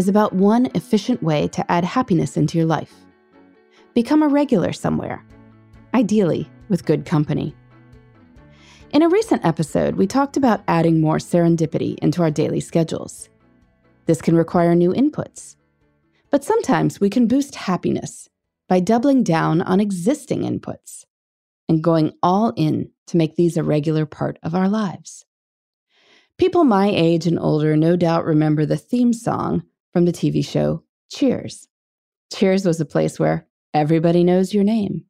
is 0.00 0.08
about 0.08 0.32
one 0.32 0.64
efficient 0.74 1.22
way 1.22 1.46
to 1.46 1.70
add 1.70 1.84
happiness 1.84 2.38
into 2.38 2.56
your 2.56 2.66
life. 2.66 2.94
Become 3.92 4.22
a 4.22 4.28
regular 4.28 4.72
somewhere, 4.72 5.22
ideally 5.92 6.48
with 6.70 6.86
good 6.86 7.04
company. 7.04 7.54
In 8.92 9.02
a 9.02 9.10
recent 9.10 9.44
episode, 9.44 9.96
we 9.96 10.06
talked 10.06 10.38
about 10.38 10.62
adding 10.66 11.02
more 11.02 11.18
serendipity 11.18 11.98
into 11.98 12.22
our 12.22 12.30
daily 12.30 12.60
schedules. 12.60 13.28
This 14.06 14.22
can 14.22 14.36
require 14.36 14.74
new 14.74 14.90
inputs. 14.94 15.56
But 16.30 16.44
sometimes 16.44 16.98
we 16.98 17.10
can 17.10 17.28
boost 17.28 17.54
happiness 17.54 18.30
by 18.70 18.80
doubling 18.80 19.22
down 19.22 19.60
on 19.60 19.80
existing 19.80 20.44
inputs 20.44 21.04
and 21.68 21.84
going 21.84 22.14
all 22.22 22.54
in 22.56 22.90
to 23.08 23.18
make 23.18 23.36
these 23.36 23.58
a 23.58 23.62
regular 23.62 24.06
part 24.06 24.38
of 24.42 24.54
our 24.54 24.66
lives. 24.66 25.26
People 26.38 26.64
my 26.64 26.88
age 26.88 27.26
and 27.26 27.38
older 27.38 27.76
no 27.76 27.96
doubt 27.96 28.24
remember 28.24 28.64
the 28.64 28.78
theme 28.78 29.12
song 29.12 29.62
from 29.92 30.04
the 30.04 30.12
TV 30.12 30.44
show 30.44 30.82
Cheers. 31.10 31.68
Cheers 32.32 32.64
was 32.64 32.80
a 32.80 32.84
place 32.84 33.18
where 33.18 33.46
everybody 33.74 34.22
knows 34.22 34.54
your 34.54 34.62
name, 34.62 35.04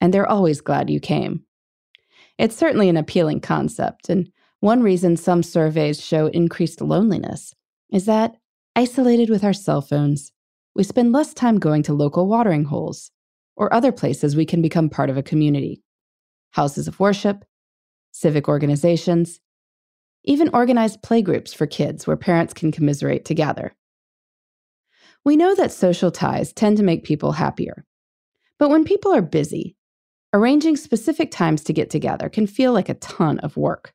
and 0.00 0.12
they're 0.12 0.28
always 0.28 0.60
glad 0.60 0.90
you 0.90 0.98
came. 0.98 1.44
It's 2.38 2.56
certainly 2.56 2.88
an 2.88 2.96
appealing 2.96 3.40
concept, 3.40 4.08
and 4.08 4.30
one 4.60 4.82
reason 4.82 5.16
some 5.16 5.42
surveys 5.42 6.04
show 6.04 6.26
increased 6.26 6.80
loneliness 6.80 7.54
is 7.90 8.06
that, 8.06 8.36
isolated 8.74 9.30
with 9.30 9.44
our 9.44 9.52
cell 9.52 9.80
phones, 9.80 10.32
we 10.74 10.82
spend 10.82 11.12
less 11.12 11.32
time 11.32 11.58
going 11.58 11.82
to 11.84 11.94
local 11.94 12.26
watering 12.26 12.64
holes 12.64 13.12
or 13.56 13.72
other 13.72 13.92
places 13.92 14.36
we 14.36 14.46
can 14.46 14.62
become 14.62 14.88
part 14.88 15.10
of 15.10 15.16
a 15.16 15.22
community. 15.22 15.82
Houses 16.50 16.88
of 16.88 16.98
worship, 16.98 17.44
civic 18.12 18.48
organizations, 18.48 19.40
even 20.24 20.50
organized 20.52 21.02
playgroups 21.02 21.54
for 21.54 21.66
kids 21.66 22.06
where 22.06 22.16
parents 22.16 22.52
can 22.54 22.72
commiserate 22.72 23.24
together. 23.24 23.74
We 25.24 25.36
know 25.36 25.54
that 25.54 25.72
social 25.72 26.10
ties 26.10 26.52
tend 26.52 26.76
to 26.78 26.82
make 26.82 27.04
people 27.04 27.32
happier. 27.32 27.84
But 28.58 28.70
when 28.70 28.84
people 28.84 29.14
are 29.14 29.22
busy, 29.22 29.76
Arranging 30.34 30.76
specific 30.76 31.30
times 31.30 31.64
to 31.64 31.72
get 31.72 31.88
together 31.88 32.28
can 32.28 32.46
feel 32.46 32.72
like 32.72 32.90
a 32.90 32.94
ton 32.94 33.38
of 33.38 33.56
work. 33.56 33.94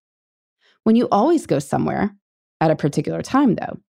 When 0.83 0.95
you 0.95 1.07
always 1.11 1.45
go 1.45 1.59
somewhere, 1.59 2.15
at 2.59 2.71
a 2.71 2.75
particular 2.75 3.21
time 3.21 3.55
though, 3.55 3.79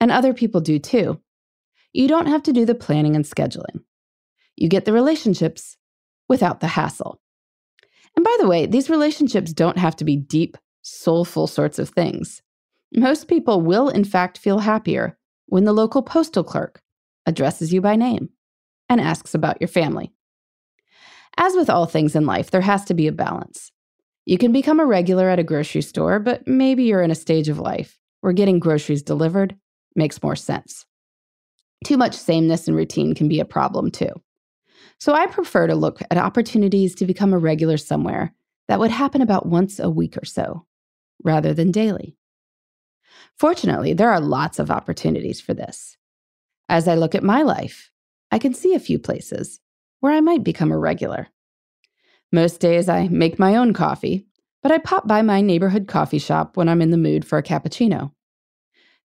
and 0.00 0.10
other 0.10 0.34
people 0.34 0.60
do 0.60 0.78
too, 0.78 1.20
you 1.92 2.08
don't 2.08 2.26
have 2.26 2.42
to 2.44 2.52
do 2.52 2.64
the 2.64 2.74
planning 2.74 3.14
and 3.14 3.24
scheduling. 3.24 3.84
You 4.56 4.68
get 4.68 4.86
the 4.86 4.92
relationships 4.92 5.76
without 6.28 6.60
the 6.60 6.68
hassle. 6.68 7.20
And 8.16 8.24
by 8.24 8.36
the 8.40 8.48
way, 8.48 8.66
these 8.66 8.90
relationships 8.90 9.52
don't 9.52 9.78
have 9.78 9.94
to 9.96 10.04
be 10.04 10.16
deep, 10.16 10.56
soulful 10.82 11.46
sorts 11.46 11.78
of 11.78 11.90
things. 11.90 12.42
Most 12.92 13.28
people 13.28 13.60
will, 13.60 13.88
in 13.88 14.04
fact, 14.04 14.38
feel 14.38 14.58
happier 14.60 15.16
when 15.46 15.64
the 15.64 15.72
local 15.72 16.02
postal 16.02 16.44
clerk 16.44 16.80
addresses 17.26 17.72
you 17.72 17.80
by 17.80 17.96
name 17.96 18.30
and 18.88 19.00
asks 19.00 19.34
about 19.34 19.60
your 19.60 19.68
family. 19.68 20.12
As 21.36 21.54
with 21.54 21.68
all 21.68 21.86
things 21.86 22.14
in 22.14 22.26
life, 22.26 22.50
there 22.50 22.60
has 22.60 22.84
to 22.86 22.94
be 22.94 23.06
a 23.06 23.12
balance. 23.12 23.72
You 24.26 24.38
can 24.38 24.52
become 24.52 24.80
a 24.80 24.86
regular 24.86 25.28
at 25.28 25.38
a 25.38 25.44
grocery 25.44 25.82
store, 25.82 26.18
but 26.18 26.46
maybe 26.46 26.84
you're 26.84 27.02
in 27.02 27.10
a 27.10 27.16
stage 27.16 27.48
of 27.48 27.58
life 27.58 27.98
where 28.20 28.32
getting 28.32 28.58
groceries 28.58 29.02
delivered 29.02 29.56
makes 29.96 30.22
more 30.22 30.36
sense. 30.36 30.86
Too 31.84 31.96
much 31.96 32.14
sameness 32.14 32.66
and 32.66 32.76
routine 32.76 33.14
can 33.14 33.28
be 33.28 33.40
a 33.40 33.44
problem 33.44 33.90
too. 33.90 34.10
So 34.98 35.12
I 35.12 35.26
prefer 35.26 35.66
to 35.66 35.74
look 35.74 36.00
at 36.10 36.16
opportunities 36.16 36.94
to 36.96 37.04
become 37.04 37.34
a 37.34 37.38
regular 37.38 37.76
somewhere 37.76 38.34
that 38.68 38.78
would 38.78 38.90
happen 38.90 39.20
about 39.20 39.46
once 39.46 39.78
a 39.78 39.90
week 39.90 40.16
or 40.16 40.24
so, 40.24 40.64
rather 41.22 41.52
than 41.52 41.70
daily. 41.70 42.16
Fortunately, 43.38 43.92
there 43.92 44.10
are 44.10 44.20
lots 44.20 44.58
of 44.58 44.70
opportunities 44.70 45.40
for 45.40 45.54
this. 45.54 45.96
As 46.68 46.88
I 46.88 46.94
look 46.94 47.14
at 47.14 47.22
my 47.22 47.42
life, 47.42 47.90
I 48.30 48.38
can 48.38 48.54
see 48.54 48.74
a 48.74 48.80
few 48.80 48.98
places 48.98 49.60
where 50.00 50.12
I 50.12 50.20
might 50.20 50.44
become 50.44 50.72
a 50.72 50.78
regular. 50.78 51.28
Most 52.32 52.60
days 52.60 52.88
I 52.88 53.08
make 53.08 53.38
my 53.38 53.56
own 53.56 53.72
coffee, 53.72 54.26
but 54.62 54.72
I 54.72 54.78
pop 54.78 55.06
by 55.06 55.22
my 55.22 55.40
neighborhood 55.40 55.86
coffee 55.86 56.18
shop 56.18 56.56
when 56.56 56.68
I'm 56.68 56.82
in 56.82 56.90
the 56.90 56.96
mood 56.96 57.24
for 57.24 57.38
a 57.38 57.42
cappuccino. 57.42 58.12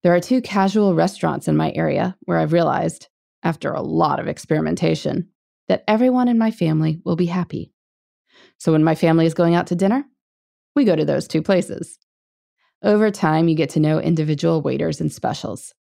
There 0.02 0.16
are 0.16 0.20
two 0.20 0.42
casual 0.42 0.96
restaurants 0.96 1.48
in 1.48 1.58
my 1.58 1.72
area 1.76 2.16
where 2.22 2.38
I've 2.38 2.54
realized, 2.54 3.08
after 3.44 3.74
a 3.74 3.82
lot 3.82 4.20
of 4.20 4.28
experimentation, 4.28 5.30
that 5.68 5.84
everyone 5.88 6.28
in 6.28 6.38
my 6.38 6.52
family 6.52 7.02
will 7.04 7.16
be 7.16 7.26
happy. 7.26 7.72
So 8.58 8.72
when 8.72 8.84
my 8.84 8.96
family 8.96 9.26
is 9.26 9.34
going 9.34 9.56
out 9.56 9.68
to 9.68 9.76
dinner, 9.76 10.06
we 10.76 10.86
go 10.86 10.96
to 10.96 11.06
those 11.06 11.28
two 11.28 11.42
places. 11.42 12.00
Over 12.82 13.12
time, 13.12 13.48
you 13.48 13.56
get 13.56 13.72
to 13.72 13.80
know 13.80 14.00
individual 14.00 14.62
waiters 14.62 15.02
and 15.02 15.12
specials. 15.12 15.74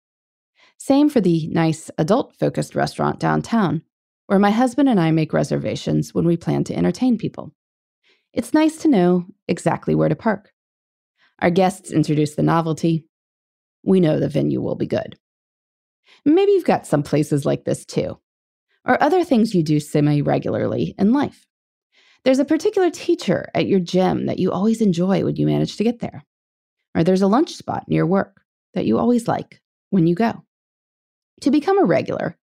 Same 0.78 1.08
for 1.08 1.20
the 1.20 1.46
nice 1.48 1.90
adult 1.98 2.34
focused 2.34 2.74
restaurant 2.74 3.20
downtown, 3.20 3.82
where 4.26 4.38
my 4.38 4.50
husband 4.50 4.88
and 4.88 4.98
I 4.98 5.10
make 5.10 5.32
reservations 5.32 6.14
when 6.14 6.26
we 6.26 6.36
plan 6.36 6.64
to 6.64 6.74
entertain 6.74 7.18
people. 7.18 7.52
It's 8.32 8.54
nice 8.54 8.76
to 8.78 8.88
know 8.88 9.26
exactly 9.48 9.94
where 9.94 10.08
to 10.08 10.16
park. 10.16 10.52
Our 11.40 11.50
guests 11.50 11.90
introduce 11.90 12.34
the 12.34 12.42
novelty. 12.42 13.06
We 13.82 14.00
know 14.00 14.18
the 14.18 14.28
venue 14.28 14.60
will 14.60 14.74
be 14.74 14.86
good. 14.86 15.18
Maybe 16.24 16.52
you've 16.52 16.64
got 16.64 16.86
some 16.86 17.02
places 17.02 17.44
like 17.44 17.64
this 17.64 17.84
too, 17.84 18.18
or 18.86 19.02
other 19.02 19.22
things 19.22 19.54
you 19.54 19.62
do 19.62 19.80
semi 19.80 20.22
regularly 20.22 20.94
in 20.98 21.12
life. 21.12 21.46
There's 22.24 22.38
a 22.38 22.44
particular 22.44 22.90
teacher 22.90 23.48
at 23.54 23.66
your 23.66 23.80
gym 23.80 24.26
that 24.26 24.38
you 24.38 24.50
always 24.50 24.80
enjoy 24.80 25.24
when 25.24 25.36
you 25.36 25.46
manage 25.46 25.76
to 25.76 25.84
get 25.84 26.00
there, 26.00 26.24
or 26.96 27.04
there's 27.04 27.22
a 27.22 27.28
lunch 27.28 27.54
spot 27.54 27.84
near 27.86 28.06
work 28.06 28.40
that 28.74 28.86
you 28.86 28.98
always 28.98 29.28
like 29.28 29.60
when 29.90 30.06
you 30.06 30.14
go. 30.14 30.42
To 31.42 31.50
become 31.50 31.78
a 31.78 31.84
regular, 31.84 32.36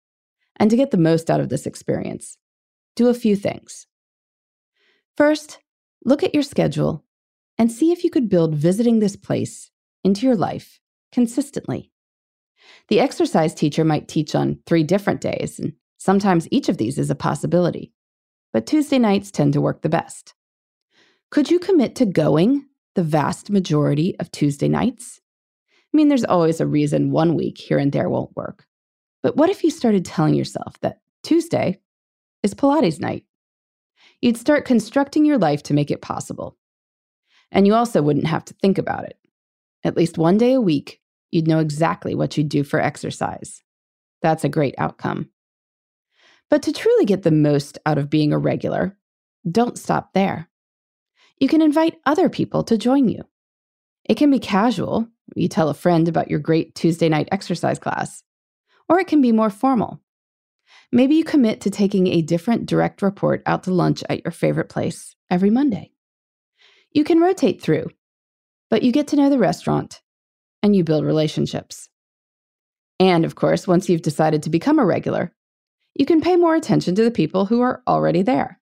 and 0.57 0.69
to 0.69 0.77
get 0.77 0.91
the 0.91 0.97
most 0.97 1.31
out 1.31 1.41
of 1.41 1.49
this 1.49 1.65
experience, 1.65 2.37
do 2.95 3.07
a 3.07 3.13
few 3.15 3.35
things. 3.35 3.87
First, 5.17 5.59
look 6.05 6.23
at 6.23 6.33
your 6.33 6.43
schedule 6.43 7.03
and 7.57 7.71
see 7.71 7.91
if 7.91 8.03
you 8.03 8.11
could 8.11 8.29
build 8.29 8.55
visiting 8.55 8.99
this 8.99 9.15
place 9.15 9.71
into 10.03 10.25
your 10.27 10.35
life 10.35 10.79
consistently. 11.11 11.91
The 12.89 12.99
exercise 12.99 13.53
teacher 13.53 13.83
might 13.83 14.07
teach 14.07 14.35
on 14.35 14.59
three 14.65 14.83
different 14.83 15.21
days, 15.21 15.59
and 15.59 15.73
sometimes 15.97 16.47
each 16.51 16.69
of 16.69 16.77
these 16.77 16.97
is 16.97 17.09
a 17.09 17.15
possibility. 17.15 17.91
But 18.51 18.67
Tuesday 18.67 18.99
nights 18.99 19.31
tend 19.31 19.53
to 19.53 19.61
work 19.61 19.81
the 19.81 19.89
best. 19.89 20.35
Could 21.31 21.49
you 21.49 21.57
commit 21.57 21.95
to 21.95 22.05
going 22.05 22.67
the 22.95 23.03
vast 23.03 23.49
majority 23.49 24.15
of 24.19 24.31
Tuesday 24.31 24.67
nights? 24.67 25.19
I 25.93 25.97
mean, 25.97 26.09
there's 26.09 26.25
always 26.25 26.59
a 26.59 26.67
reason 26.67 27.11
one 27.11 27.35
week 27.35 27.57
here 27.57 27.77
and 27.77 27.91
there 27.91 28.09
won't 28.09 28.35
work. 28.35 28.65
But 29.21 29.37
what 29.37 29.49
if 29.49 29.63
you 29.63 29.69
started 29.69 30.05
telling 30.05 30.33
yourself 30.33 30.79
that 30.81 30.99
Tuesday 31.23 31.79
is 32.41 32.53
Pilates 32.53 32.99
night? 32.99 33.25
You'd 34.21 34.37
start 34.37 34.65
constructing 34.65 35.25
your 35.25 35.37
life 35.37 35.63
to 35.63 35.73
make 35.73 35.91
it 35.91 36.01
possible. 36.01 36.57
And 37.51 37.67
you 37.67 37.75
also 37.75 38.01
wouldn't 38.01 38.27
have 38.27 38.43
to 38.45 38.55
think 38.55 38.77
about 38.77 39.05
it. 39.05 39.17
At 39.83 39.97
least 39.97 40.17
one 40.17 40.37
day 40.37 40.53
a 40.53 40.61
week, 40.61 40.99
you'd 41.31 41.47
know 41.47 41.59
exactly 41.59 42.15
what 42.15 42.37
you'd 42.37 42.49
do 42.49 42.63
for 42.63 42.79
exercise. 42.79 43.61
That's 44.21 44.43
a 44.43 44.49
great 44.49 44.75
outcome. 44.77 45.29
But 46.49 46.63
to 46.63 46.71
truly 46.71 47.05
get 47.05 47.23
the 47.23 47.31
most 47.31 47.77
out 47.85 47.97
of 47.97 48.09
being 48.09 48.33
a 48.33 48.37
regular, 48.37 48.97
don't 49.49 49.77
stop 49.77 50.13
there. 50.13 50.49
You 51.43 51.49
can 51.49 51.61
invite 51.61 51.99
other 52.05 52.29
people 52.29 52.63
to 52.63 52.77
join 52.77 53.09
you. 53.09 53.21
It 54.05 54.15
can 54.15 54.31
be 54.31 54.39
casual. 54.39 55.09
You 55.35 55.49
tell 55.49 55.67
a 55.67 55.73
friend 55.73 56.07
about 56.07 56.29
your 56.29 56.39
great 56.39 56.73
Tuesday 56.73 57.09
night 57.09 57.27
exercise 57.33 57.79
class 57.79 58.23
or 58.87 58.97
it 58.97 59.07
can 59.07 59.19
be 59.19 59.33
more 59.33 59.49
formal. 59.49 59.99
Maybe 60.89 61.15
you 61.15 61.25
commit 61.25 61.59
to 61.59 61.69
taking 61.69 62.07
a 62.07 62.21
different 62.21 62.65
direct 62.65 63.01
report 63.01 63.43
out 63.45 63.63
to 63.63 63.73
lunch 63.73 64.05
at 64.09 64.23
your 64.23 64.31
favorite 64.31 64.69
place 64.69 65.17
every 65.29 65.49
Monday. 65.49 65.91
You 66.93 67.03
can 67.03 67.19
rotate 67.19 67.61
through, 67.61 67.89
but 68.69 68.81
you 68.81 68.93
get 68.93 69.09
to 69.09 69.17
know 69.17 69.29
the 69.29 69.37
restaurant 69.37 70.01
and 70.61 70.73
you 70.73 70.85
build 70.85 71.03
relationships. 71.03 71.89
And 73.01 73.25
of 73.25 73.35
course, 73.35 73.67
once 73.67 73.89
you've 73.89 74.01
decided 74.01 74.43
to 74.43 74.49
become 74.49 74.79
a 74.79 74.85
regular, 74.85 75.33
you 75.93 76.05
can 76.05 76.21
pay 76.21 76.37
more 76.37 76.55
attention 76.55 76.95
to 76.95 77.03
the 77.03 77.11
people 77.11 77.47
who 77.47 77.59
are 77.59 77.83
already 77.85 78.21
there. 78.21 78.61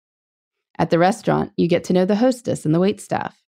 At 0.82 0.90
the 0.90 0.98
restaurant, 0.98 1.52
you 1.58 1.68
get 1.68 1.84
to 1.86 1.94
know 1.94 2.06
the 2.06 2.16
hostess 2.16 2.66
and 2.66 2.74
the 2.74 2.80
wait 2.80 3.00
staff. 3.00 3.40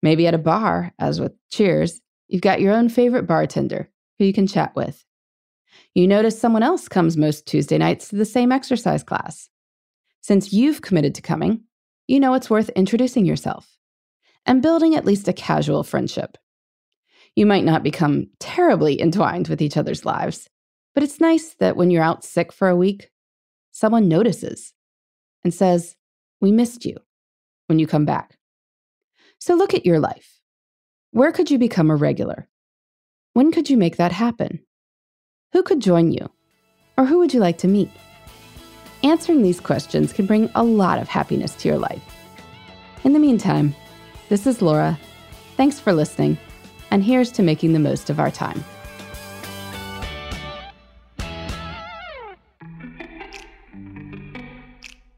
Maybe 0.00 0.28
at 0.28 0.34
a 0.34 0.38
bar, 0.38 0.92
as 0.96 1.20
with 1.20 1.32
Cheers, 1.50 2.00
you've 2.28 2.40
got 2.40 2.60
your 2.60 2.72
own 2.72 2.88
favorite 2.88 3.26
bartender 3.26 3.90
who 4.16 4.26
you 4.26 4.32
can 4.32 4.46
chat 4.46 4.76
with. 4.76 5.04
You 5.92 6.06
notice 6.06 6.38
someone 6.38 6.62
else 6.62 6.86
comes 6.86 7.16
most 7.16 7.46
Tuesday 7.46 7.78
nights 7.78 8.10
to 8.10 8.16
the 8.16 8.24
same 8.24 8.52
exercise 8.52 9.02
class. 9.02 9.48
Since 10.20 10.52
you've 10.52 10.82
committed 10.82 11.16
to 11.16 11.20
coming, 11.20 11.64
you 12.06 12.20
know 12.20 12.32
it's 12.34 12.48
worth 12.48 12.68
introducing 12.76 13.26
yourself 13.26 13.76
and 14.46 14.62
building 14.62 14.94
at 14.94 15.04
least 15.04 15.26
a 15.26 15.32
casual 15.32 15.82
friendship. 15.82 16.38
You 17.34 17.44
might 17.44 17.64
not 17.64 17.82
become 17.82 18.28
terribly 18.38 19.00
entwined 19.00 19.48
with 19.48 19.60
each 19.60 19.76
other's 19.76 20.04
lives, 20.04 20.48
but 20.94 21.02
it's 21.02 21.18
nice 21.18 21.54
that 21.54 21.74
when 21.74 21.90
you're 21.90 22.04
out 22.04 22.22
sick 22.22 22.52
for 22.52 22.68
a 22.68 22.76
week, 22.76 23.10
someone 23.72 24.06
notices 24.06 24.74
and 25.42 25.52
says, 25.52 25.96
We 26.42 26.50
missed 26.50 26.84
you 26.84 26.96
when 27.68 27.78
you 27.78 27.86
come 27.86 28.04
back. 28.04 28.36
So 29.38 29.54
look 29.54 29.74
at 29.74 29.86
your 29.86 30.00
life. 30.00 30.40
Where 31.12 31.30
could 31.30 31.52
you 31.52 31.56
become 31.56 31.88
a 31.88 31.94
regular? 31.94 32.48
When 33.32 33.52
could 33.52 33.70
you 33.70 33.76
make 33.76 33.96
that 33.96 34.10
happen? 34.10 34.58
Who 35.52 35.62
could 35.62 35.80
join 35.80 36.10
you? 36.10 36.28
Or 36.98 37.06
who 37.06 37.20
would 37.20 37.32
you 37.32 37.38
like 37.38 37.58
to 37.58 37.68
meet? 37.68 37.90
Answering 39.04 39.42
these 39.42 39.60
questions 39.60 40.12
can 40.12 40.26
bring 40.26 40.50
a 40.56 40.64
lot 40.64 40.98
of 40.98 41.08
happiness 41.08 41.54
to 41.54 41.68
your 41.68 41.78
life. 41.78 42.02
In 43.04 43.12
the 43.12 43.20
meantime, 43.20 43.72
this 44.28 44.44
is 44.44 44.60
Laura. 44.60 44.98
Thanks 45.56 45.78
for 45.78 45.92
listening, 45.92 46.38
and 46.90 47.04
here's 47.04 47.30
to 47.32 47.44
making 47.44 47.72
the 47.72 47.78
most 47.78 48.10
of 48.10 48.18
our 48.18 48.32
time. 48.32 48.64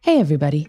Hey, 0.02 0.20
everybody. 0.20 0.68